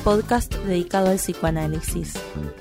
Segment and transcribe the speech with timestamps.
[0.00, 2.14] podcast dedicado al psicoanálisis.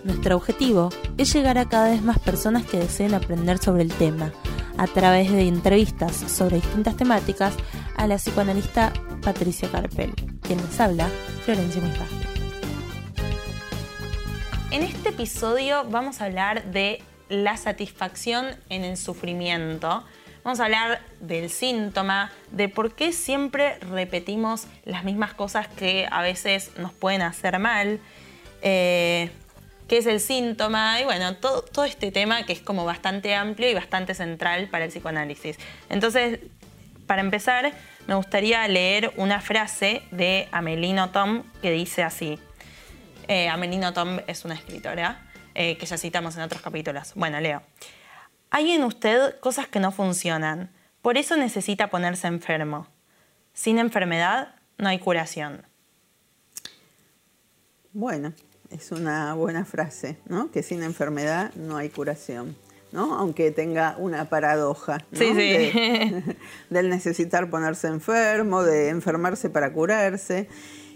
[0.04, 4.32] Nuestro objetivo es llegar a cada vez más personas que deseen aprender sobre el tema,
[4.78, 7.54] a través de entrevistas sobre distintas temáticas
[7.96, 11.10] a la psicoanalista Patricia Carpel, quien les habla,
[11.46, 12.08] Florencia Misbah.
[14.71, 20.04] En este episodio vamos a hablar de la satisfacción en el sufrimiento.
[20.49, 26.23] Vamos a hablar del síntoma, de por qué siempre repetimos las mismas cosas que a
[26.23, 27.99] veces nos pueden hacer mal,
[28.63, 29.30] eh,
[29.88, 33.70] qué es el síntoma y bueno, todo, todo este tema que es como bastante amplio
[33.70, 35.59] y bastante central para el psicoanálisis.
[35.88, 36.40] Entonces,
[37.05, 37.71] para empezar,
[38.07, 42.40] me gustaría leer una frase de Amelino Tom que dice así.
[43.27, 45.21] Eh, Amelino Tom es una escritora
[45.54, 47.12] eh, que ya citamos en otros capítulos.
[47.13, 47.62] Bueno, leo.
[48.52, 50.70] Hay en usted cosas que no funcionan,
[51.02, 52.88] por eso necesita ponerse enfermo.
[53.54, 55.64] Sin enfermedad no hay curación.
[57.94, 58.34] Bueno,
[58.72, 60.52] es una buena frase, ¿no?
[60.52, 62.55] Que sin enfermedad no hay curación,
[62.92, 63.16] ¿no?
[63.16, 65.18] Aunque tenga una paradoja, ¿no?
[65.20, 65.34] Sí, sí.
[65.34, 66.36] De-
[66.70, 70.47] del necesitar ponerse enfermo, de enfermarse para curarse.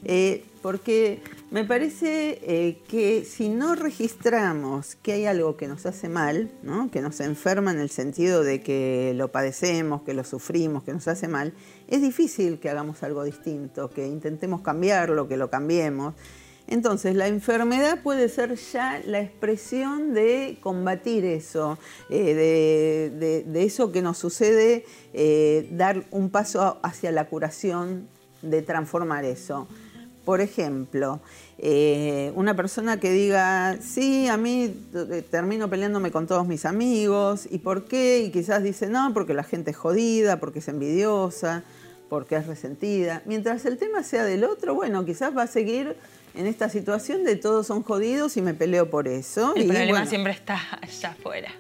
[0.05, 1.21] Eh, porque
[1.53, 6.49] me parece eh, que si no registramos que hay algo que nos hace mal,
[6.91, 11.07] que nos enferma en el sentido de que lo padecemos, que lo sufrimos, que nos
[11.07, 11.53] hace mal,
[11.87, 16.15] es difícil que hagamos algo distinto, que intentemos cambiarlo, que lo cambiemos.
[16.65, 21.77] Entonces, la enfermedad puede ser ya la expresión de combatir eso,
[22.09, 28.07] eh, de eso que nos sucede, eh, dar un paso hacia la curación,
[28.41, 29.67] de transformar eso.
[30.25, 31.19] Por ejemplo,
[31.59, 37.47] eh, una persona que diga, sí, a mí eh, termino peleándome con todos mis amigos,
[37.49, 38.19] ¿y por qué?
[38.19, 41.63] Y quizás dice, no, porque la gente es jodida, porque es envidiosa,
[42.09, 43.21] porque es resentida.
[43.25, 45.95] Mientras el tema sea del otro, bueno, quizás va a seguir
[46.35, 49.53] en esta situación de todos son jodidos y me peleo por eso.
[49.55, 51.51] El y problema bueno, siempre está allá afuera.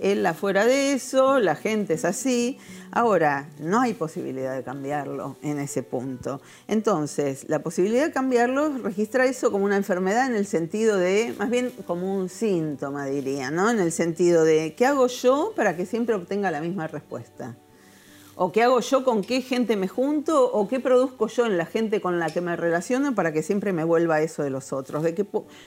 [0.00, 2.58] Él afuera de eso, la gente es así.
[2.90, 6.40] Ahora, no hay posibilidad de cambiarlo en ese punto.
[6.68, 11.50] Entonces, la posibilidad de cambiarlo registra eso como una enfermedad en el sentido de, más
[11.50, 13.70] bien como un síntoma, diría, ¿no?
[13.70, 17.56] En el sentido de, ¿qué hago yo para que siempre obtenga la misma respuesta?
[18.36, 20.50] ¿O qué hago yo con qué gente me junto?
[20.52, 23.72] ¿O qué produzco yo en la gente con la que me relaciono para que siempre
[23.72, 25.04] me vuelva eso de los otros?
[25.04, 25.24] ¿De qué,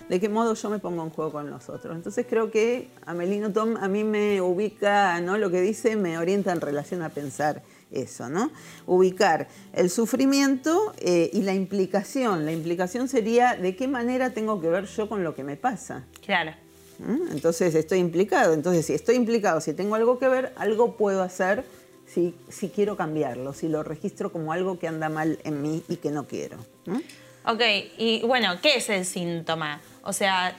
[0.10, 1.96] de qué modo yo me pongo en juego con los otros?
[1.96, 5.38] Entonces creo que Amelino Tom a mí me ubica, ¿no?
[5.38, 8.52] Lo que dice me orienta en relación a pensar eso, ¿no?
[8.86, 12.44] Ubicar el sufrimiento eh, y la implicación.
[12.44, 16.06] La implicación sería de qué manera tengo que ver yo con lo que me pasa.
[16.26, 16.52] Claro.
[17.00, 17.32] ¿Mm?
[17.32, 18.54] Entonces estoy implicado.
[18.54, 21.64] Entonces, si estoy implicado, si tengo algo que ver, algo puedo hacer
[22.08, 25.98] si, si quiero cambiarlo, si lo registro como algo que anda mal en mí y
[25.98, 26.58] que no quiero.
[26.86, 27.00] ¿Mm?
[27.46, 27.62] Ok,
[27.98, 29.80] y bueno, ¿qué es el síntoma?
[30.04, 30.56] O sea,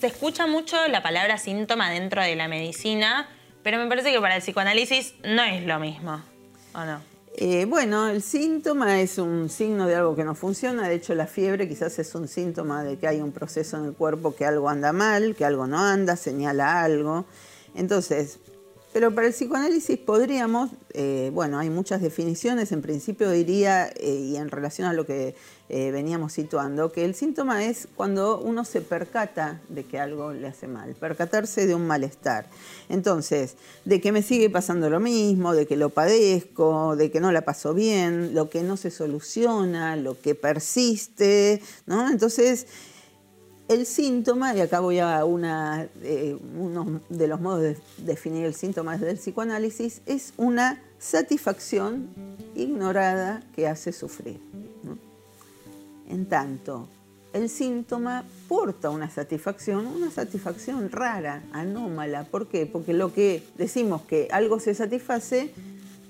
[0.00, 3.28] se escucha mucho la palabra síntoma dentro de la medicina,
[3.62, 6.20] pero me parece que para el psicoanálisis no es lo mismo,
[6.74, 7.12] ¿o no?
[7.34, 10.88] Eh, bueno, el síntoma es un signo de algo que no funciona.
[10.88, 13.94] De hecho, la fiebre quizás es un síntoma de que hay un proceso en el
[13.94, 17.24] cuerpo que algo anda mal, que algo no anda, señala algo.
[17.74, 18.38] Entonces,
[18.92, 24.36] pero para el psicoanálisis podríamos, eh, bueno, hay muchas definiciones, en principio diría, eh, y
[24.36, 25.34] en relación a lo que
[25.70, 30.46] eh, veníamos situando, que el síntoma es cuando uno se percata de que algo le
[30.46, 32.46] hace mal, percatarse de un malestar.
[32.90, 37.32] Entonces, de que me sigue pasando lo mismo, de que lo padezco, de que no
[37.32, 42.10] la paso bien, lo que no se soluciona, lo que persiste, ¿no?
[42.10, 42.66] Entonces,
[43.72, 45.22] el síntoma, y acá voy a
[46.02, 52.08] eh, uno de los modos de definir el síntoma desde el psicoanálisis, es una satisfacción
[52.54, 54.40] ignorada que hace sufrir.
[56.08, 56.88] En tanto,
[57.32, 62.24] el síntoma porta una satisfacción, una satisfacción rara, anómala.
[62.24, 62.66] ¿Por qué?
[62.66, 65.50] Porque lo que decimos que algo se satisface,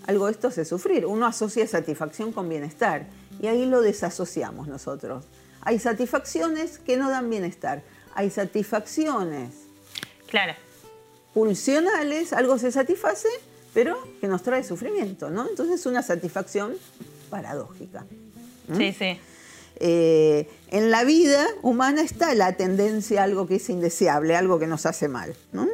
[0.07, 1.07] algo esto hace sufrir.
[1.07, 3.07] Uno asocia satisfacción con bienestar
[3.41, 5.25] y ahí lo desasociamos nosotros.
[5.63, 7.83] Hay satisfacciones que no dan bienestar.
[8.15, 9.55] Hay satisfacciones
[10.29, 10.55] Claro.
[11.35, 13.29] pulsionales, algo se satisface,
[13.75, 15.49] pero que nos trae sufrimiento, ¿no?
[15.49, 16.75] Entonces es una satisfacción
[17.31, 18.05] paradójica.
[18.77, 19.19] Sí, sí.
[19.77, 24.67] Eh, en la vida humana está la tendencia a algo que es indeseable, algo que
[24.67, 25.69] nos hace mal, ¿no?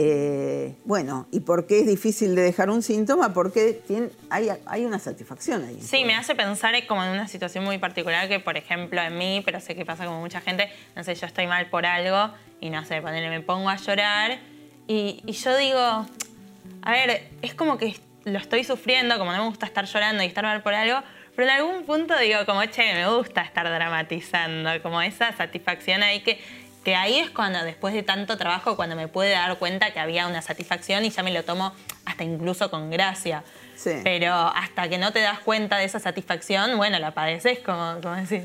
[0.00, 3.34] Eh, bueno, ¿y por qué es difícil de dejar un síntoma?
[3.34, 5.80] Porque tiene- hay, hay una satisfacción ahí.
[5.82, 9.42] Sí, me hace pensar como en una situación muy particular que, por ejemplo, en mí,
[9.44, 12.70] pero sé que pasa como mucha gente, no sé, yo estoy mal por algo y
[12.70, 14.38] no sé, me pongo a llorar
[14.86, 15.80] y, y yo digo,
[16.82, 20.26] a ver, es como que lo estoy sufriendo, como no me gusta estar llorando y
[20.26, 21.02] estar mal por algo,
[21.34, 26.20] Pero en algún punto digo, como, che, me gusta estar dramatizando, como esa satisfacción ahí
[26.20, 26.38] que,
[26.84, 30.26] que ahí es cuando después de tanto trabajo, cuando me pude dar cuenta que había
[30.26, 31.72] una satisfacción y ya me lo tomo
[32.04, 33.44] hasta incluso con gracia.
[33.76, 34.00] Sí.
[34.02, 38.16] Pero hasta que no te das cuenta de esa satisfacción, bueno, la padeces, como, como
[38.16, 38.42] decís.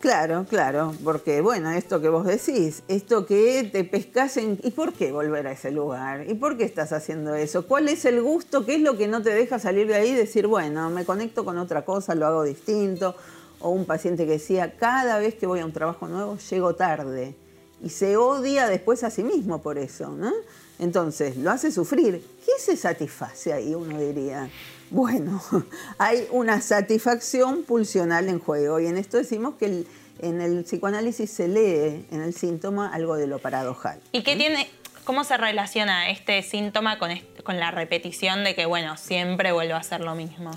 [0.00, 4.58] Claro, claro, porque bueno, esto que vos decís, esto que te pescas en...
[4.62, 6.24] ¿Y por qué volver a ese lugar?
[6.26, 7.66] ¿Y por qué estás haciendo eso?
[7.66, 8.64] ¿Cuál es el gusto?
[8.64, 11.44] ¿Qué es lo que no te deja salir de ahí y decir, bueno, me conecto
[11.44, 13.14] con otra cosa, lo hago distinto?
[13.58, 17.34] O un paciente que decía, cada vez que voy a un trabajo nuevo, llego tarde.
[17.82, 20.32] Y se odia después a sí mismo por eso, ¿no?
[20.78, 22.22] Entonces, lo hace sufrir.
[22.44, 24.48] ¿Qué se satisface ahí, uno diría?
[24.90, 25.42] Bueno,
[25.98, 29.86] hay una satisfacción pulsional en juego y en esto decimos que el-
[30.20, 34.00] en el psicoanálisis se lee en el síntoma algo de lo paradojal.
[34.12, 34.68] ¿Y qué tiene,
[35.04, 39.74] cómo se relaciona este síntoma con, est- con la repetición de que, bueno, siempre vuelvo
[39.74, 40.50] a hacer lo mismo?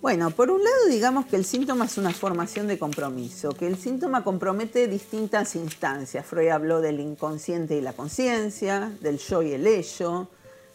[0.00, 3.76] Bueno, por un lado digamos que el síntoma es una formación de compromiso, que el
[3.76, 6.24] síntoma compromete distintas instancias.
[6.24, 10.28] Freud habló del inconsciente y la conciencia, del yo y el ello,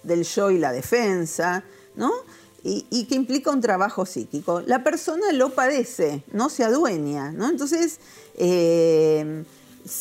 [0.03, 1.63] del yo y la defensa,
[1.95, 2.11] ¿no?
[2.67, 4.61] Y, que implica un trabajo psíquico.
[4.61, 7.49] La persona lo padece, no se adueña, ¿no?
[7.49, 7.99] Entonces,
[8.35, 9.43] eh,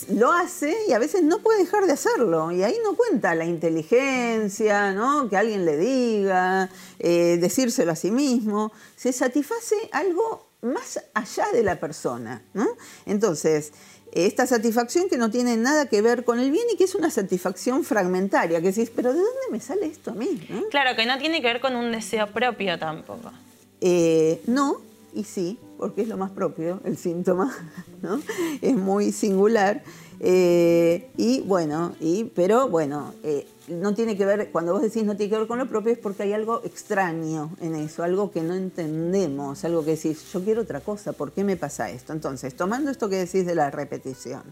[0.09, 2.51] lo hace y a veces no puede dejar de hacerlo.
[2.51, 5.29] Y ahí no cuenta la inteligencia, ¿no?
[5.29, 8.73] que alguien le diga, eh, decírselo a sí mismo.
[8.97, 12.43] Se satisface algo más allá de la persona.
[12.55, 12.67] ¿no?
[13.05, 13.73] Entonces,
[14.13, 17.11] esta satisfacción que no tiene nada que ver con el bien y que es una
[17.11, 20.47] satisfacción fragmentaria, que decís, pero ¿de dónde me sale esto a mí?
[20.49, 20.69] ¿no?
[20.69, 23.33] Claro, que no tiene que ver con un deseo propio tampoco.
[23.81, 24.81] Eh, no,
[25.13, 27.55] y sí, porque es lo más propio, el síntoma,
[28.03, 28.21] ¿no?
[28.61, 29.83] Es muy singular.
[30.21, 35.17] eh, y bueno, y, pero bueno, eh, no tiene que ver, cuando vos decís no
[35.17, 38.43] tiene que ver con lo propio, es porque hay algo extraño en eso, algo que
[38.43, 42.13] no entendemos, algo que decís, yo quiero otra cosa, ¿por qué me pasa esto?
[42.13, 44.43] Entonces, tomando esto que decís de la repetición,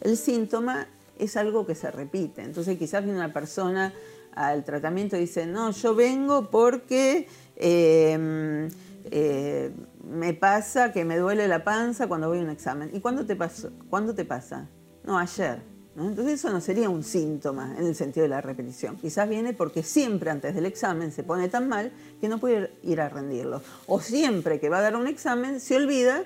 [0.00, 0.86] el síntoma
[1.18, 2.42] es algo que se repite.
[2.42, 3.92] Entonces, quizás viene una persona
[4.34, 8.68] al tratamiento y dice, no, yo vengo porque eh,
[9.10, 9.72] eh,
[10.08, 12.90] me pasa que me duele la panza cuando voy a un examen.
[12.92, 13.70] ¿Y cuándo te, pasó?
[13.90, 14.68] ¿Cuándo te pasa?
[15.04, 15.62] No, ayer.
[15.94, 16.08] ¿no?
[16.08, 18.96] Entonces eso no sería un síntoma en el sentido de la repetición.
[18.96, 23.00] Quizás viene porque siempre antes del examen se pone tan mal que no puede ir
[23.00, 23.62] a rendirlo.
[23.86, 26.24] O siempre que va a dar un examen se olvida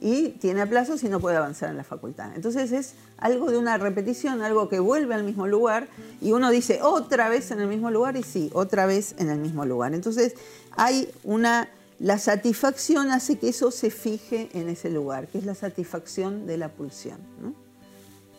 [0.00, 2.34] y tiene aplazos y no puede avanzar en la facultad.
[2.34, 5.88] Entonces es algo de una repetición, algo que vuelve al mismo lugar
[6.20, 9.38] y uno dice otra vez en el mismo lugar y sí, otra vez en el
[9.38, 9.94] mismo lugar.
[9.94, 10.34] Entonces
[10.76, 15.54] hay una, la satisfacción hace que eso se fije en ese lugar, que es la
[15.54, 17.18] satisfacción de la pulsión.
[17.42, 17.54] ¿no?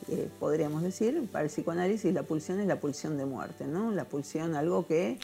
[0.07, 3.91] Eh, podríamos decir, para el psicoanálisis la pulsión es la pulsión de muerte, ¿no?
[3.91, 5.19] La pulsión, algo que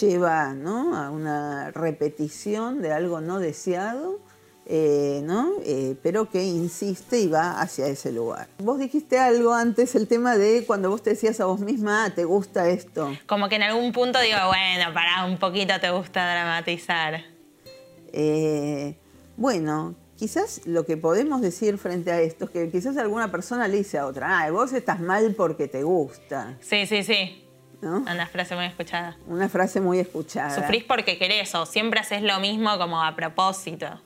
[0.00, 0.96] lleva ¿no?
[0.96, 4.18] a una repetición de algo no deseado,
[4.68, 5.52] eh, ¿no?
[5.64, 8.48] Eh, pero que insiste y va hacia ese lugar.
[8.58, 12.10] Vos dijiste algo antes, el tema de cuando vos te decías a vos misma, "Ah,
[12.10, 13.16] ¿te gusta esto?
[13.26, 17.22] Como que en algún punto digo, bueno, pará, un poquito te gusta dramatizar.
[18.12, 18.96] Eh,
[19.36, 23.76] bueno, quizás lo que podemos decir frente a esto es que quizás alguna persona le
[23.78, 27.42] dice a otra, ah, vos estás mal porque te gusta, Sí, sí, sí.
[27.82, 27.98] ¿no?
[27.98, 29.18] Una frase muy escuchada.
[29.28, 30.54] Una frase muy escuchada.
[30.54, 34.00] Sufrís porque querés o siempre haces lo mismo como a propósito.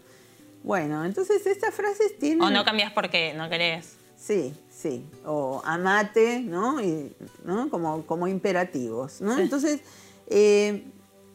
[0.63, 2.43] Bueno, entonces estas frases tienen...
[2.43, 3.95] O no cambias porque no querés.
[4.17, 5.07] Sí, sí.
[5.25, 6.83] O amate, ¿no?
[6.83, 7.15] Y,
[7.45, 7.71] ¿no?
[7.71, 9.37] Como, como imperativos, ¿no?
[9.37, 9.43] Sí.
[9.43, 9.81] Entonces,
[10.27, 10.85] eh,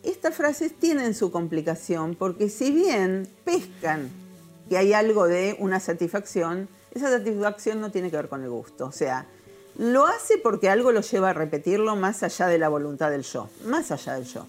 [0.03, 4.09] estas frases tienen su complicación porque si bien pescan
[4.69, 8.85] que hay algo de una satisfacción, esa satisfacción no tiene que ver con el gusto.
[8.85, 9.25] O sea,
[9.77, 13.49] lo hace porque algo lo lleva a repetirlo más allá de la voluntad del yo,
[13.65, 14.47] más allá del yo.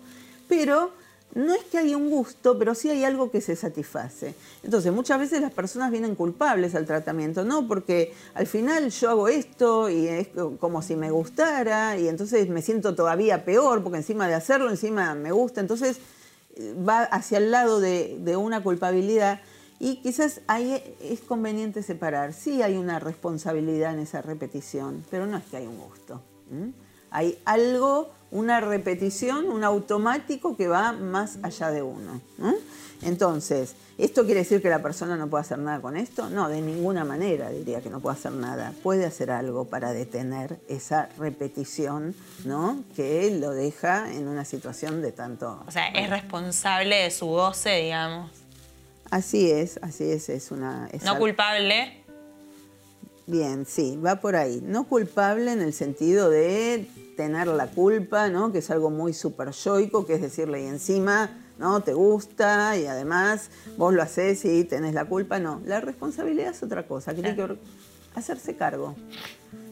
[0.49, 0.93] Pero
[1.37, 4.35] no es que haya un gusto, pero sí hay algo que se satisface.
[4.65, 9.29] Entonces, muchas veces las personas vienen culpables al tratamiento, no, porque al final yo hago
[9.29, 13.99] esto y es co- como si me gustara y entonces me siento todavía peor porque
[13.99, 15.61] encima de hacerlo, encima me gusta.
[15.61, 15.99] Entonces,
[16.89, 19.41] va hacia el lado de, una culpabilidad
[19.79, 22.33] y quizás ahí es conveniente separar.
[22.33, 26.23] Sí hay una responsabilidad en esa repetición, pero no es que hay un gusto.
[27.11, 32.21] Hay algo, una repetición, un automático que va más allá de uno.
[32.39, 32.55] ¿no?
[33.03, 36.31] Entonces, ¿esto quiere decir que la persona no puede hacer nada con esto?
[36.31, 38.73] No, de ninguna manera diría que no puede hacer nada.
[38.83, 42.15] Puede hacer algo para detener esa repetición,
[42.45, 42.83] ¿no?
[42.97, 45.63] Que lo deja en una situación de tanto...
[45.67, 48.31] O sea, es responsable de su goce, digamos.
[49.11, 50.89] Así es, así es, es una...
[50.91, 52.03] es No algo- culpable.
[53.27, 54.61] Bien, sí, va por ahí.
[54.65, 58.53] No culpable en el sentido de tener la culpa, ¿no?
[58.53, 61.81] Que es algo muy super yoico, que es decirle, y encima ¿no?
[61.81, 65.39] Te gusta y además vos lo haces y tenés la culpa.
[65.39, 67.57] No, la responsabilidad es otra cosa, que tiene que
[68.15, 68.95] hacerse cargo.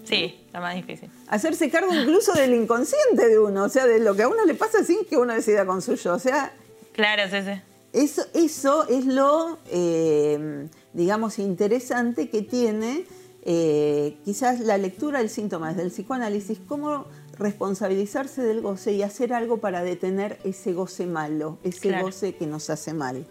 [0.05, 1.11] Sí, la más difícil.
[1.29, 4.55] Hacerse cargo incluso del inconsciente de uno, o sea, de lo que a uno le
[4.55, 6.15] pasa sin que uno decida con suyo.
[6.15, 6.53] O sea.
[6.93, 7.61] Claro, sí, sí.
[7.93, 13.07] Eso, eso es lo, eh, digamos, interesante que tiene
[13.43, 17.07] eh, quizás la lectura del síntoma desde el psicoanálisis, cómo
[17.39, 22.71] responsabilizarse del goce y hacer algo para detener ese goce malo, ese goce que nos
[22.71, 23.27] hace mal.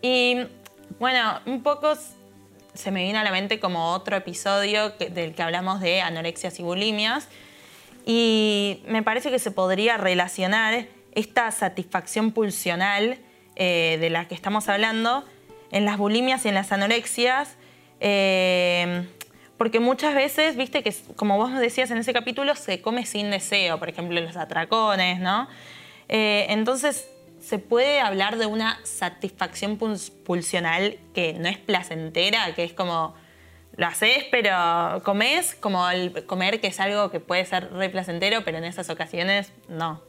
[0.00, 0.36] Y
[0.98, 1.94] bueno, un poco
[2.74, 6.62] se me viene a la mente como otro episodio del que hablamos de anorexias y
[6.62, 7.28] bulimias.
[8.04, 13.18] Y me parece que se podría relacionar esta satisfacción pulsional
[13.54, 15.24] eh, de la que estamos hablando
[15.70, 17.56] en las bulimias y en las anorexias.
[18.00, 19.06] Eh,
[19.62, 23.78] porque muchas veces, viste que, como vos decías en ese capítulo, se come sin deseo,
[23.78, 25.46] por ejemplo, los atracones, ¿no?
[26.08, 27.08] Eh, entonces,
[27.40, 33.14] se puede hablar de una satisfacción pulsional que no es placentera, que es como
[33.76, 38.42] lo haces, pero comes, como el comer, que es algo que puede ser re placentero,
[38.44, 40.02] pero en esas ocasiones no.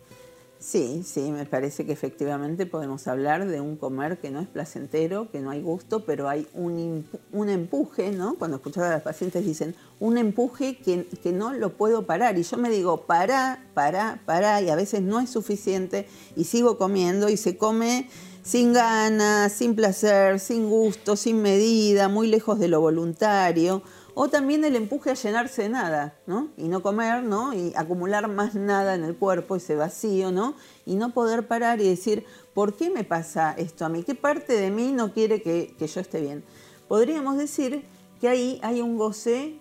[0.66, 5.30] Sí, sí, me parece que efectivamente podemos hablar de un comer que no es placentero,
[5.30, 7.06] que no hay gusto, pero hay un,
[7.50, 8.36] empuje, ¿no?
[8.36, 12.38] Cuando escuchaba a las pacientes dicen, un empuje que, que, no lo puedo parar.
[12.38, 16.78] Y yo me digo, para, para, para, y a veces no es suficiente, y sigo
[16.78, 18.08] comiendo, y se come
[18.42, 23.84] sin ganas, sin placer, sin gusto, sin medida, muy lejos de lo voluntario
[24.16, 26.50] o también el empuje a llenarse de nada, ¿no?
[26.58, 27.54] Y no comer, ¿no?
[27.54, 30.56] Y acumular más nada en el cuerpo, ese vacío, ¿no?
[30.86, 34.04] Y no poder parar y decir, ¿por qué me pasa esto a mí?
[34.04, 36.44] ¿Qué parte de mí no quiere que, yo esté bien?
[36.88, 37.86] Podríamos decir
[38.22, 39.60] que ahí hay un goce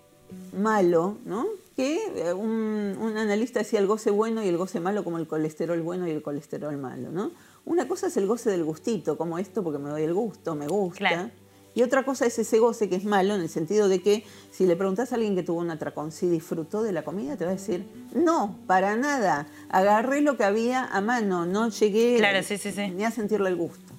[0.52, 1.46] malo, ¿no?
[1.74, 5.26] Que eh, un, un, analista decía el goce bueno y el goce malo como el
[5.26, 7.30] colesterol bueno y el colesterol malo, ¿no?
[7.64, 10.66] Una cosa es el goce del gustito, como esto porque me doy el gusto, me
[10.66, 11.32] gusta.
[11.74, 14.66] Y otra cosa es ese goce que es malo en el sentido de que si
[14.66, 17.52] le preguntas a alguien que tuvo un atracón si disfrutó de la comida, te va
[17.52, 19.46] a decir, no, para nada.
[19.70, 22.18] Agarré lo que había a mano, no llegué
[22.94, 23.92] ni a sentirle el gusto.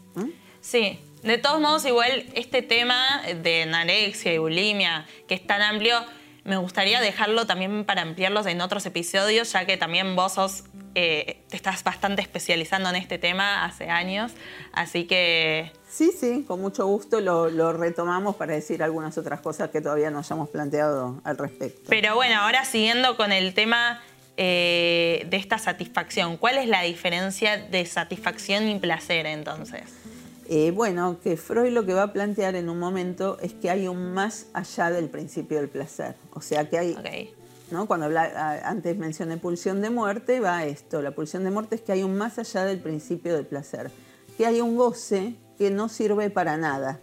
[0.62, 5.98] Sí, de todos modos, igual este tema de anorexia y bulimia, que es tan amplio,
[6.44, 10.66] me gustaría dejarlo también para ampliarlos en otros episodios, ya que también vos sos,
[10.96, 14.32] eh, te estás bastante especializando en este tema hace años,
[14.74, 19.80] así que Sí, sí, con mucho gusto lo, retomamos para decir algunas otras cosas que
[19.80, 21.84] todavía no hayamos planteado al respecto.
[21.88, 24.02] Pero bueno, ahora siguiendo con el tema
[24.36, 29.84] eh, de esta satisfacción, ¿cuál es la diferencia de satisfacción y placer entonces?
[30.50, 33.88] Eh, bueno, que Freud lo que va a plantear en un momento es que hay
[33.88, 36.16] un más allá del principio del placer.
[36.34, 37.34] O sea que hay,
[37.74, 37.88] ¿no?
[37.88, 41.02] cuando antes mencioné pulsión de muerte, va esto.
[41.02, 43.92] La pulsión de muerte es que hay un más allá del principio del placer.
[44.38, 47.00] Que hay un goce que no sirve para nada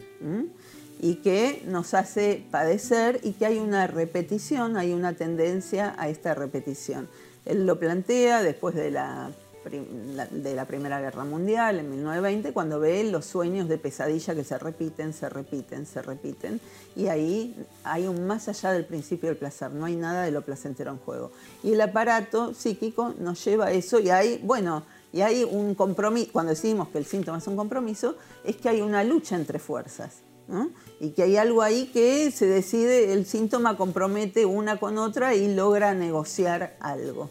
[1.01, 6.35] y que nos hace padecer y que hay una repetición, hay una tendencia a esta
[6.35, 7.09] repetición.
[7.45, 9.31] Él lo plantea después de la,
[9.65, 14.59] de la Primera Guerra Mundial, en 1920, cuando ve los sueños de pesadilla que se
[14.59, 16.61] repiten, se repiten, se repiten,
[16.97, 20.43] y ahí hay un más allá del principio del placer, no hay nada de lo
[20.43, 21.31] placentero en juego.
[21.63, 26.31] Y el aparato psíquico nos lleva a eso y hay, bueno, y hay un compromiso,
[26.33, 30.19] cuando decimos que el síntoma es un compromiso, es que hay una lucha entre fuerzas.
[30.99, 35.55] Y que hay algo ahí que se decide, el síntoma compromete una con otra y
[35.55, 37.31] logra negociar algo.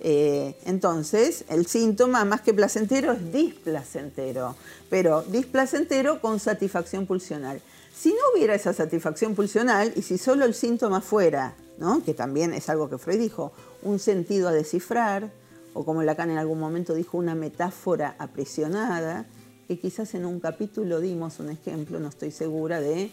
[0.00, 4.54] Eh, entonces, el síntoma más que placentero es displacentero,
[4.90, 7.60] pero displacentero con satisfacción pulsional.
[7.94, 12.04] Si no hubiera esa satisfacción pulsional y si solo el síntoma fuera, ¿no?
[12.04, 15.30] que también es algo que Freud dijo, un sentido a descifrar,
[15.72, 19.26] o como Lacan en algún momento dijo, una metáfora aprisionada,
[19.66, 23.10] que quizás en un capítulo dimos un ejemplo, no estoy segura, de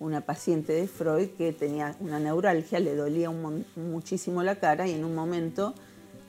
[0.00, 3.30] una paciente de Freud que tenía una neuralgia, le dolía
[3.76, 5.74] muchísimo la cara y en un momento,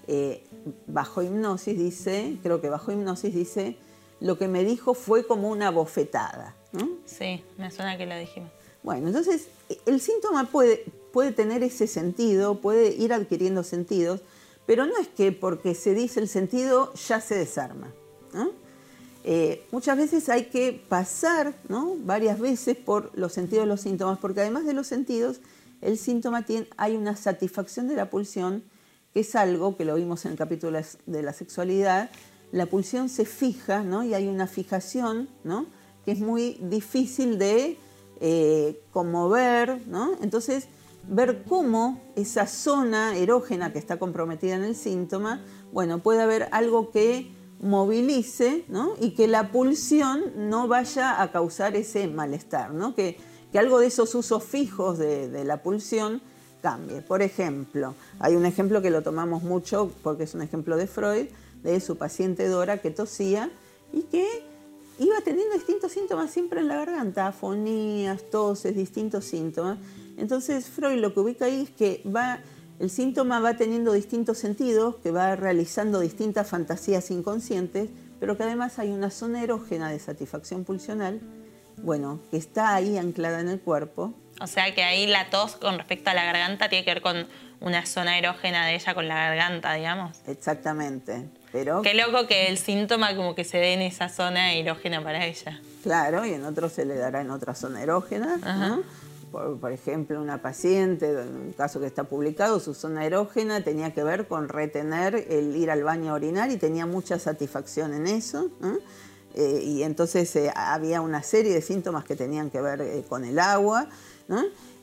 [0.08, 0.44] eh,
[0.88, 3.78] bajo hipnosis, dice, creo que bajo hipnosis dice,
[4.20, 6.56] lo que me dijo fue como una bofetada.
[7.06, 8.50] Sí, me suena que lo dijimos.
[8.82, 9.48] Bueno, entonces
[9.86, 14.22] el síntoma puede, puede tener ese sentido, puede ir adquiriendo sentidos,
[14.66, 17.94] pero no es que porque se dice el sentido ya se desarma.
[19.26, 21.54] Eh, muchas veces hay que pasar
[22.00, 25.40] varias veces por los sentidos de los síntomas, porque además de los sentidos,
[25.82, 28.64] el síntoma tiene, hay una satisfacción de la pulsión,
[29.14, 32.10] es algo que lo vimos en el capítulo de la sexualidad.
[32.52, 35.30] La pulsión se fija y hay una fijación
[36.06, 37.78] que es muy difícil de
[38.20, 39.82] eh, conmover.
[40.22, 40.68] Entonces,
[41.08, 46.92] ver cómo esa zona erógena que está comprometida en el síntoma, bueno, puede haber algo
[46.92, 47.32] que
[47.64, 48.94] movilice ¿no?
[49.00, 52.94] y que la pulsión no vaya a causar ese malestar, ¿no?
[52.94, 53.18] que,
[53.52, 56.22] que algo de esos usos fijos de, la pulsión
[56.64, 57.02] cambie.
[57.02, 61.28] Por ejemplo, hay un ejemplo que lo tomamos mucho porque es un ejemplo de Freud,
[61.62, 63.52] de su paciente Dora que tosía
[63.92, 64.26] y que
[64.98, 69.78] iba teniendo distintos síntomas siempre en la garganta, afonías, toses, distintos síntomas.
[70.18, 72.40] Entonces Freud lo que ubica ahí es que va
[72.80, 77.90] el síntoma va teniendo distintos sentidos, que va realizando distintas fantasías inconscientes,
[78.20, 81.22] pero que además hay una zona erógena de satisfacción pulsional,
[81.78, 84.14] bueno, que está ahí anclada en el cuerpo.
[84.42, 87.28] O sea que ahí la tos con respecto a la garganta tiene que ver con
[87.60, 90.18] una zona erógena de ella con la garganta, digamos.
[90.28, 91.30] Exactamente.
[91.52, 91.82] Pero...
[91.82, 95.62] Qué loco que el síntoma como que se dé en esa zona erógena para ella.
[95.84, 98.38] Claro, y en otro se le dará en otra zona erógena.
[98.38, 98.84] ¿no?
[99.34, 104.04] por, ejemplo, una paciente, en un caso que está publicado, su zona erógena tenía que
[104.04, 108.52] ver con retener el ir al baño a orinar y tenía mucha satisfacción en eso.
[109.36, 113.26] Eh, y entonces eh, había una serie de síntomas que tenían que ver eh, con
[113.26, 113.88] el agua.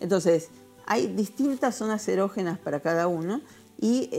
[0.01, 0.49] Entonces,
[0.87, 3.41] hay distintas zonas erógenas para cada uno
[3.81, 4.11] y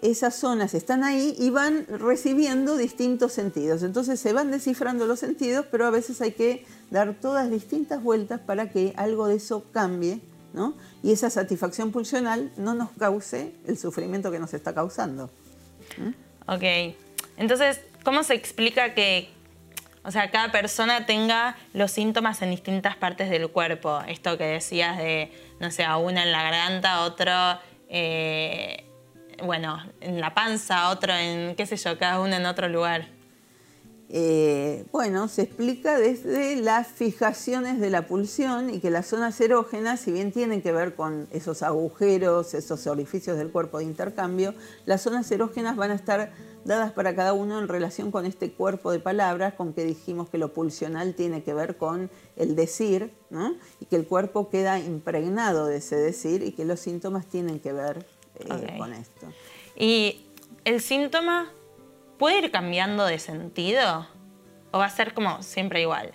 [0.00, 3.82] esas zonas están ahí y van recibiendo distintos sentidos.
[3.82, 8.40] Entonces se van descifrando los sentidos, pero a veces hay que dar todas distintas vueltas
[8.40, 10.20] para que algo de eso cambie,
[10.54, 10.74] ¿no?
[11.02, 15.30] Y esa satisfacción pulsional no nos cause el sufrimiento que nos está causando.
[16.48, 16.94] Ok.
[17.36, 19.28] Entonces, ¿cómo se explica que,
[20.06, 24.00] o sea, cada persona tenga los síntomas en distintas partes del cuerpo?
[24.06, 27.32] Esto que decías de, no sé, a una en la garganta, otro
[27.88, 28.84] eh,
[29.42, 33.15] bueno, en la panza, otro en, qué sé yo, cada uno en otro lugar?
[34.08, 40.00] Eh, bueno, se explica desde las fijaciones de la pulsión y que las zonas erógenas,
[40.00, 45.02] si bien tienen que ver con esos agujeros, esos orificios del cuerpo de intercambio, las
[45.02, 46.32] zonas erógenas van a estar
[46.64, 50.38] dadas para cada uno en relación con este cuerpo de palabras, con que dijimos que
[50.38, 53.12] lo pulsional tiene que ver con el decir,
[53.80, 57.72] y que el cuerpo queda impregnado de ese decir y que los síntomas tienen que
[57.72, 59.26] ver eh, con esto.
[59.76, 60.26] ¿Y
[60.64, 61.52] el síntoma
[62.18, 64.06] puede ir cambiando de sentido
[64.72, 66.12] o va a ser como siempre igual?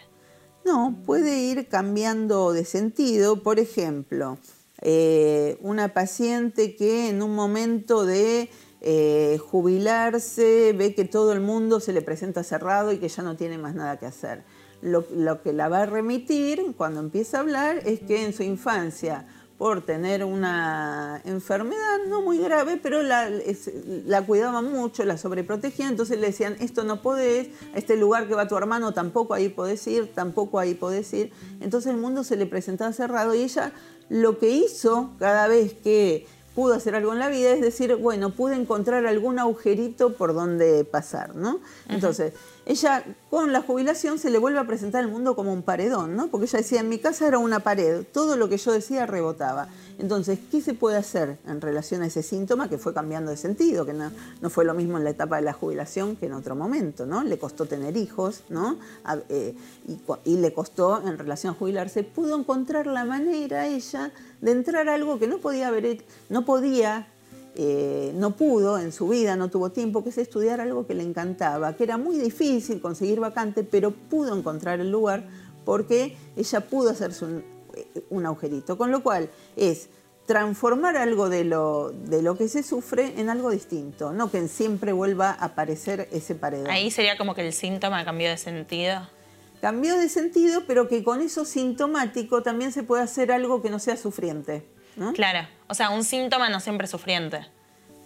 [0.65, 3.41] No, puede ir cambiando de sentido.
[3.41, 4.37] Por ejemplo,
[4.81, 8.49] eh, una paciente que en un momento de
[8.81, 13.35] eh, jubilarse ve que todo el mundo se le presenta cerrado y que ya no
[13.35, 14.43] tiene más nada que hacer.
[14.81, 18.41] Lo, lo que la va a remitir cuando empieza a hablar es que en su
[18.41, 19.27] infancia
[19.61, 23.29] por tener una enfermedad no muy grave, pero la,
[24.07, 28.33] la cuidaba mucho, la sobreprotegía, entonces le decían, esto no podés, a este lugar que
[28.33, 31.31] va tu hermano tampoco ahí podés ir, tampoco ahí podés ir.
[31.59, 33.71] Entonces el mundo se le presentaba cerrado y ella
[34.09, 38.31] lo que hizo cada vez que pudo hacer algo en la vida es decir, bueno,
[38.31, 41.59] pude encontrar algún agujerito por donde pasar, ¿no?
[41.87, 42.33] Entonces,
[42.65, 46.27] ella con la jubilación se le vuelve a presentar el mundo como un paredón, ¿no?
[46.27, 49.69] Porque ella decía, en mi casa era una pared, todo lo que yo decía rebotaba.
[50.01, 53.85] Entonces, ¿qué se puede hacer en relación a ese síntoma que fue cambiando de sentido,
[53.85, 54.09] que no,
[54.49, 57.23] fue lo mismo en la etapa de la jubilación que en otro momento, ¿no?
[57.23, 58.79] Le costó tener hijos, ¿no?
[59.29, 59.53] Eh,
[60.25, 64.11] y, le costó en relación a jubilarse, pudo encontrar la manera ella
[64.41, 67.07] de entrar a algo que no podía haber, no podía
[67.53, 71.03] eh, no pudo en su vida, no tuvo tiempo, que es estudiar algo que le
[71.03, 75.27] encantaba, que era muy difícil conseguir vacante, pero pudo encontrar el lugar
[75.63, 77.43] porque ella pudo hacerse un, eh,
[78.09, 78.77] un agujerito.
[78.77, 79.89] Con lo cual es
[80.25, 84.93] transformar algo de lo, de lo que se sufre en algo distinto, no que siempre
[84.93, 86.69] vuelva a aparecer ese paredón.
[86.69, 89.07] Ahí sería como que el síntoma cambió de sentido.
[89.59, 93.79] Cambió de sentido, pero que con eso sintomático también se puede hacer algo que no
[93.79, 94.65] sea sufriente.
[95.13, 97.45] Claro, o sea, un síntoma no siempre es sufriente.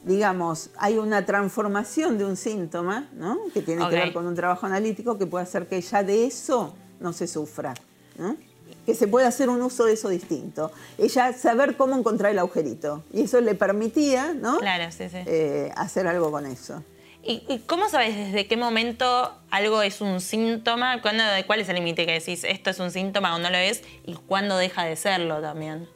[0.03, 3.39] Digamos, hay una transformación de un síntoma, ¿no?
[3.53, 6.75] Que tiene que ver con un trabajo analítico que puede hacer que ya de eso
[6.99, 7.73] no se sufra,
[8.17, 8.37] ¿no?
[8.85, 10.71] Que se pueda hacer un uso de eso distinto.
[10.97, 13.03] Ella saber cómo encontrar el agujerito.
[13.11, 14.59] Y eso le permitía, ¿no?
[14.59, 15.17] Claro, sí, sí.
[15.25, 16.83] Eh, hacer algo con eso.
[17.27, 21.01] ¿Y, cómo sabes desde qué momento algo es un síntoma?
[21.01, 23.81] ¿Cuándo, ¿Cuál es el límite que decís esto es un síntoma o no lo es?
[24.05, 25.87] ¿Y cuándo deja de serlo también?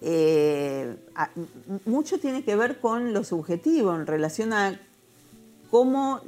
[0.00, 0.96] Eh,
[1.84, 4.80] mucho tiene que ver con lo subjetivo en relación a
[5.70, 6.20] cómo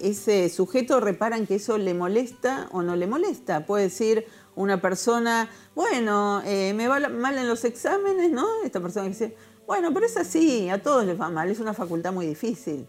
[0.00, 3.66] ese sujeto repara en que eso le molesta o no le molesta.
[3.66, 8.46] Puede decir una persona, bueno, eh, me va mal en los exámenes, ¿no?
[8.64, 9.36] Esta persona dice,
[9.66, 12.86] bueno, pero es así, a todos les va mal, es una facultad muy difícil.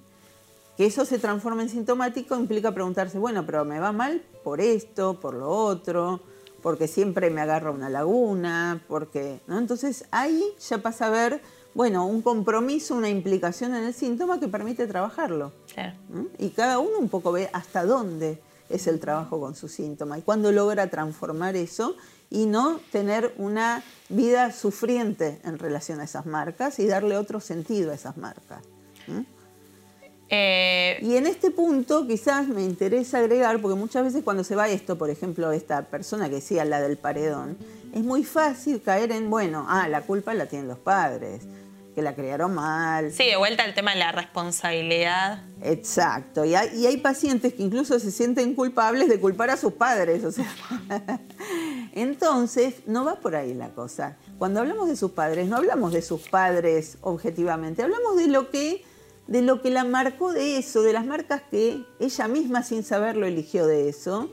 [0.78, 5.20] Que eso se transforme en sintomático implica preguntarse, bueno, pero me va mal por esto,
[5.20, 6.22] por lo otro
[6.64, 9.60] porque siempre me agarra una laguna, porque, ¿no?
[9.60, 11.42] Entonces ahí ya pasa a ver
[11.74, 15.52] bueno, un compromiso, una implicación en el síntoma que permite trabajarlo.
[15.74, 15.94] Claro.
[16.38, 20.22] Y cada uno un poco ve hasta dónde es el trabajo con su síntoma y
[20.22, 21.96] cuándo logra transformar eso
[22.30, 27.92] y no tener una vida sufriente en relación a esas marcas y darle otro sentido
[27.92, 28.64] a esas marcas.
[29.08, 29.22] ¿Mm?
[30.30, 34.68] Eh, Y en este punto quizás me interesa agregar, porque muchas veces cuando se va
[34.68, 37.58] esto, por ejemplo, esta persona que decía la del paredón,
[37.94, 41.44] es muy fácil caer en, bueno, ah, la culpa la tienen los padres,
[41.94, 43.12] que la criaron mal.
[43.12, 45.44] sí, de vuelta al tema de la responsabilidad.
[45.62, 46.46] Exacto.
[46.46, 50.24] Y hay, y hay pacientes que incluso se sienten culpables de culpar a sus padres.
[50.24, 50.52] O sea,
[51.94, 54.18] entonces, no va por ahí la cosa.
[54.38, 58.84] Cuando hablamos de sus padres, no hablamos de sus padres objetivamente, hablamos de lo que
[59.28, 63.26] de lo que la marcó de eso, de las marcas que ella misma sin saberlo
[63.26, 64.30] eligió de eso,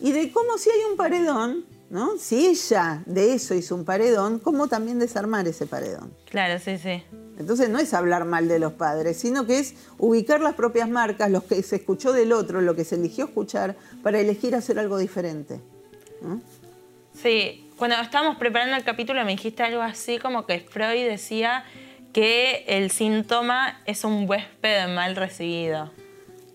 [0.00, 2.16] y de cómo si hay un paredón, ¿no?
[2.18, 6.14] Si ella de eso hizo un paredón, cómo también desarmar ese paredón.
[6.30, 7.02] Claro, sí, sí.
[7.38, 11.30] Entonces no es hablar mal de los padres, sino que es ubicar las propias marcas,
[11.30, 14.98] lo que se escuchó del otro, lo que se eligió escuchar, para elegir hacer algo
[14.98, 15.60] diferente.
[16.22, 16.40] ¿no?
[17.12, 21.64] Sí, cuando estábamos preparando el capítulo me dijiste algo así como que Freud decía
[22.12, 25.90] que el síntoma es un huésped mal recibido.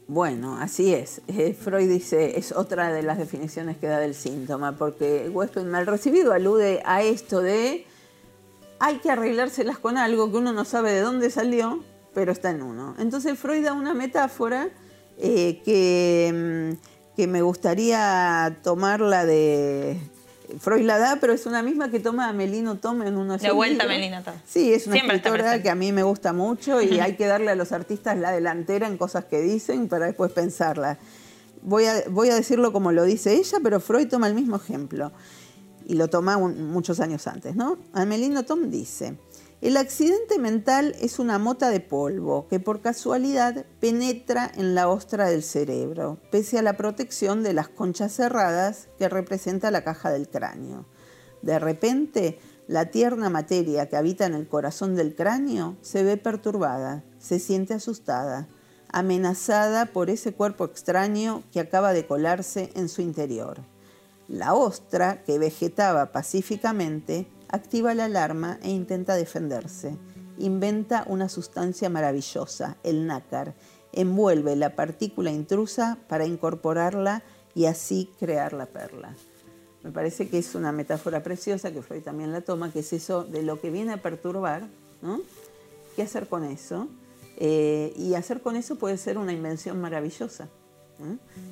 [0.08, 1.22] Bueno, así es.
[1.28, 5.88] Eh, Freud dice, es otra de las definiciones que da del síntoma, porque huésped mal
[5.88, 7.86] recibido alude a esto de
[8.80, 12.62] hay que arreglárselas con algo que uno no sabe de dónde salió, pero está en
[12.62, 12.96] uno.
[13.00, 14.70] Entonces Freud da una metáfora
[15.18, 20.00] eh, que, mm, que me gustaría tomarla de...
[20.60, 23.48] Freud la da, pero es una misma que toma Melino Tom en uno de De
[23.48, 23.98] sus vuelta libros.
[24.00, 24.34] Melina Tom.
[24.46, 27.52] Sí, es una Siempre escritora que a mí me gusta mucho y hay que darle
[27.52, 30.98] a los artistas la delantera en cosas que dicen para después pensarla.
[31.62, 35.12] Voy a, voy a decirlo como lo dice ella, pero Freud toma el mismo ejemplo
[35.88, 37.78] y lo toma un- muchos años antes, ¿no?
[37.94, 39.18] Amelino Tom dice,
[39.66, 45.28] el accidente mental es una mota de polvo que por casualidad penetra en la ostra
[45.28, 50.30] del cerebro, pese a la protección de las conchas cerradas que representa la caja del
[50.30, 50.86] cráneo.
[51.42, 57.04] De repente, la tierna materia que habita en el corazón del cráneo se ve perturbada,
[57.18, 58.48] se siente asustada,
[58.90, 63.64] amenazada por ese cuerpo extraño que acaba de colarse en su interior.
[64.28, 69.98] La ostra, que vegetaba pacíficamente, activa la alarma e intenta defenderse.
[70.38, 73.56] Inventa una sustancia maravillosa, el nácar.
[73.94, 77.24] Envuelve la partícula intrusa para incorporarla
[77.56, 79.16] y así crear la perla.
[79.84, 83.24] Me parece que es una metáfora preciosa, que Freud también la toma, que es eso
[83.24, 84.68] de lo que viene a perturbar,
[85.02, 85.22] ¿no?
[85.96, 86.88] ¿Qué hacer con eso?
[87.38, 90.50] Eh, y hacer con eso puede ser una invención maravillosa.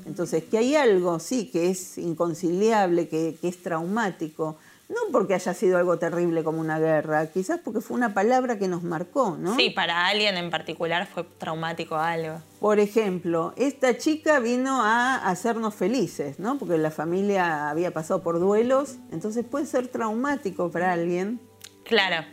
[0.06, 4.58] Entonces, que hay algo, sí, que es inconciliable, que es traumático,
[4.94, 8.68] no porque haya sido algo terrible como una guerra, quizás porque fue una palabra que
[8.68, 9.56] nos marcó, ¿no?
[9.56, 12.38] Sí, para alguien en particular fue traumático algo.
[12.60, 16.58] Por ejemplo, esta chica vino a hacernos felices, ¿no?
[16.58, 21.40] Porque la familia había pasado por duelos, entonces puede ser traumático para alguien.
[21.84, 22.26] Claro.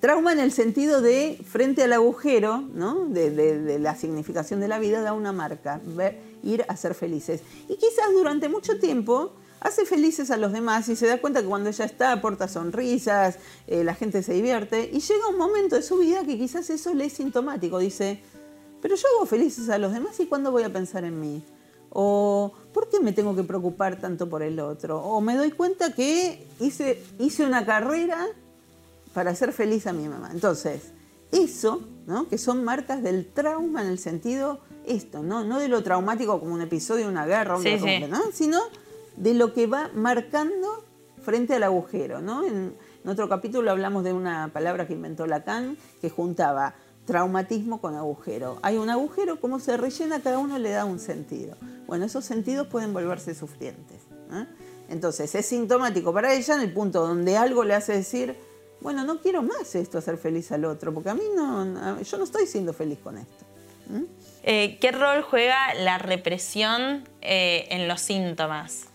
[0.00, 3.06] Trauma en el sentido de, frente al agujero, ¿no?
[3.06, 6.94] De, de- de la significación de la vida, da una marca, ver, ir a ser
[6.94, 7.40] felices.
[7.68, 9.32] Y quizás durante mucho tiempo
[9.66, 13.38] hace felices a los demás y se da cuenta que cuando ella está aporta sonrisas,
[13.66, 16.94] eh, la gente se divierte y llega un momento de su vida que quizás eso
[16.94, 17.78] le es sintomático.
[17.78, 18.20] Dice,
[18.80, 21.44] pero yo hago felices a los demás y ¿cuándo voy a pensar en mí?
[21.90, 25.00] O ¿por qué me tengo que preocupar tanto por el otro?
[25.00, 28.26] O me doy cuenta que hice, hice una carrera
[29.14, 30.30] para hacer feliz a mi mamá.
[30.32, 30.92] Entonces,
[31.32, 32.28] eso, ¿no?
[32.28, 35.42] que son marcas del trauma en el sentido esto, ¿no?
[35.42, 38.08] no de lo traumático como un episodio de una guerra, un Sí, derrumbe, sí.
[38.10, 38.22] ¿no?
[38.32, 38.60] sino
[39.16, 40.84] de lo que va marcando
[41.22, 42.20] frente al agujero.
[42.20, 42.46] ¿no?
[42.46, 42.74] En,
[43.04, 46.74] otro capítulo hablamos de una palabra que inventó Lacan que juntaba
[47.04, 48.58] traumatismo con agujero.
[48.62, 51.56] Hay un agujero, como se rellena, cada uno le da un sentido.
[51.86, 54.02] Bueno, esos sentidos pueden volverse sufrientes.
[54.88, 58.36] Entonces, es sintomático para ella en el punto donde algo le hace decir,
[58.80, 62.24] bueno, no quiero más esto, hacer feliz al otro, porque a mí no, yo no
[62.24, 63.44] estoy siendo feliz con esto.
[64.42, 68.86] Eh, ¿Qué rol juega la represión eh, en los síntomas?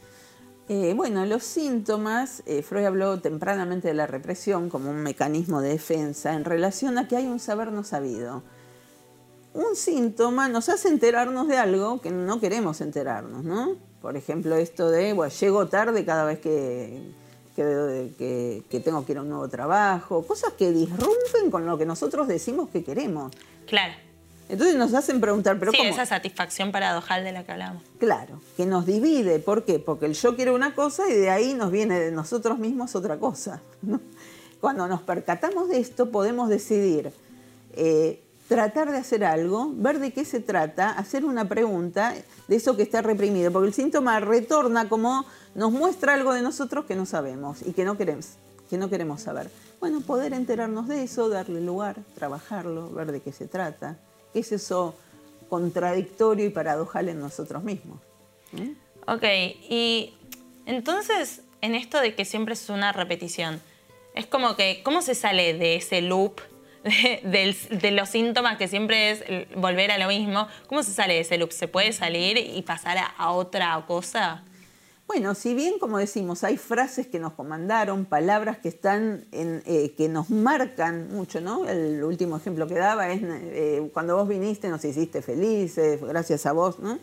[0.74, 5.68] Eh, bueno, los síntomas, eh, Freud habló tempranamente de la represión como un mecanismo de
[5.68, 8.42] defensa en relación a que hay un saber no sabido.
[9.54, 13.76] Un síntoma nos hace enterarnos de algo que no queremos enterarnos, ¿no?
[14.02, 17.02] Por ejemplo, esto de, bueno, llego tarde cada vez que,
[17.58, 21.78] que, que- que tengo que ir a un nuevo trabajo, cosas que disrumpen con lo
[21.78, 23.34] que nosotros decimos que queremos.
[23.68, 23.94] Claro.
[24.52, 25.90] Entonces nos hacen preguntar, ¿pero sí, cómo?
[25.90, 27.82] esa satisfacción paradojal de la que hablamos.
[28.00, 29.40] Claro, que nos divide.
[29.40, 29.80] ¿Por qué?
[29.80, 33.18] Porque el yo quiere una cosa y de ahí nos viene de nosotros mismos otra
[33.18, 33.62] cosa.
[33.82, 34.00] ¿no?
[34.62, 37.12] cuando nos percatamos de esto podemos decidir
[37.74, 42.14] eh, tratar de hacer algo, ver de qué se trata, hacer una pregunta
[42.48, 46.86] de eso que está reprimido, porque el síntoma retorna como nos muestra algo de nosotros
[46.86, 48.34] que no sabemos y que no queremos,
[48.70, 49.50] que no queremos saber.
[49.80, 53.98] Bueno, poder enterarnos de eso, darle lugar, trabajarlo, ver de qué se trata,
[54.34, 54.96] es eso
[55.50, 58.00] contradictorio y paradojal en nosotros mismos.
[59.08, 59.24] Ok,
[59.70, 60.14] y
[60.66, 63.62] entonces en esto de que siempre es una repetición,
[64.16, 66.42] es como que, ¿cómo se sale de ese loop
[66.84, 69.24] de, los síntomas que siempre es
[69.56, 70.48] volver a lo mismo.
[70.68, 71.52] ¿Cómo se sale de ese loop?
[71.52, 74.44] ¿Se puede salir y pasar a, otra cosa?
[75.14, 79.94] Bueno, si bien, como decimos, hay frases que nos comandaron, palabras que están en, eh,
[79.98, 81.68] que nos marcan mucho, ¿no?
[81.68, 86.54] El último ejemplo que daba es eh, cuando vos viniste nos hiciste felices, gracias a
[86.54, 86.98] vos, ¿no?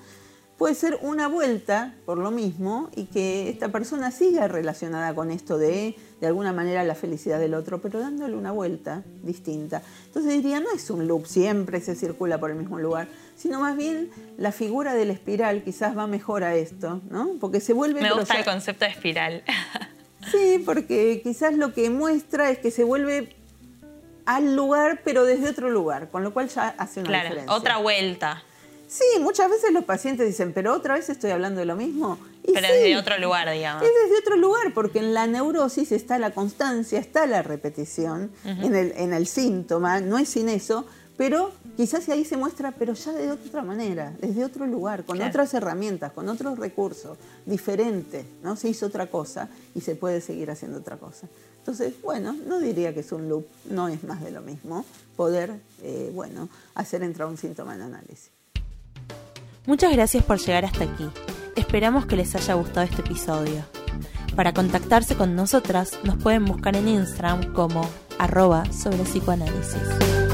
[0.59, 5.57] Puede ser una vuelta por lo mismo y que esta persona siga relacionada con esto
[5.57, 9.83] de, de alguna manera, la felicidad del otro, pero dándole una vuelta distinta.
[10.07, 13.77] Entonces diría, no es un loop, siempre se circula por el mismo lugar, sino más
[13.77, 17.37] bien la figura del espiral quizás va mejor a esto, ¿no?
[17.41, 18.03] Porque se vuelve...
[18.03, 19.45] Me gusta el concepto de espiral.
[20.33, 23.37] sí, porque quizás lo que muestra es que se vuelve
[24.27, 27.57] al lugar, pero desde otro lugar, con lo cual ya hace una claro, diferencia.
[27.57, 28.43] Otra vuelta.
[28.89, 32.19] Sí, muchas veces los pacientes dicen, pero otra vez estoy hablando de lo mismo.
[32.43, 33.83] pero desde otro lugar, digamos.
[33.83, 38.75] Es desde otro lugar, porque en la neurosis está la constancia, está la repetición, en,
[38.75, 40.87] el, en el síntoma, no es sin eso,
[41.19, 45.53] pero quizás ahí se muestra, pero ya de otra manera, desde otro lugar, con otras
[45.53, 48.57] herramientas, con otros recursos, diferente, ¿no?
[48.57, 51.29] Se hizo otra cosa y se puede seguir haciendo otra cosa.
[51.59, 55.61] Entonces, bueno, no diría que es un loop, no es más de lo mismo poder,
[55.83, 58.38] eh, bueno, hacer entrar un síntoma en análisis.
[59.69, 61.07] Muchas gracias por llegar hasta aquí.
[61.55, 63.67] Esperamos que les haya gustado este episodio.
[64.35, 67.87] Para contactarse con nosotras nos pueden buscar en Instagram como
[68.19, 70.28] arroba sobre psicoanálisis.